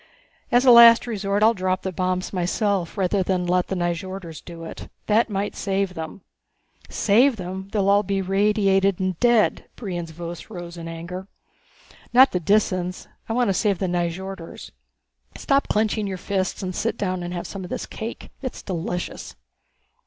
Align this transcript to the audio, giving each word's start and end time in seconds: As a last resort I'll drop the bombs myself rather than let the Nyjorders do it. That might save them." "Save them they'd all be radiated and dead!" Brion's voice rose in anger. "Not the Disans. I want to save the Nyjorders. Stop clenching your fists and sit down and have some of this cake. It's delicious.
As 0.51 0.65
a 0.65 0.71
last 0.71 1.05
resort 1.05 1.43
I'll 1.43 1.53
drop 1.53 1.83
the 1.83 1.91
bombs 1.91 2.33
myself 2.33 2.97
rather 2.97 3.21
than 3.21 3.45
let 3.45 3.67
the 3.67 3.75
Nyjorders 3.75 4.41
do 4.43 4.63
it. 4.63 4.89
That 5.05 5.29
might 5.29 5.55
save 5.55 5.93
them." 5.93 6.21
"Save 6.89 7.35
them 7.35 7.69
they'd 7.71 7.77
all 7.81 8.01
be 8.01 8.19
radiated 8.19 8.99
and 8.99 9.19
dead!" 9.19 9.65
Brion's 9.75 10.09
voice 10.09 10.49
rose 10.49 10.75
in 10.75 10.87
anger. 10.87 11.27
"Not 12.13 12.31
the 12.31 12.39
Disans. 12.39 13.07
I 13.29 13.33
want 13.33 13.49
to 13.49 13.53
save 13.53 13.77
the 13.77 13.85
Nyjorders. 13.85 14.71
Stop 15.37 15.67
clenching 15.67 16.07
your 16.07 16.17
fists 16.17 16.63
and 16.63 16.73
sit 16.75 16.97
down 16.97 17.21
and 17.21 17.31
have 17.35 17.45
some 17.45 17.63
of 17.63 17.69
this 17.69 17.85
cake. 17.85 18.31
It's 18.41 18.63
delicious. 18.63 19.35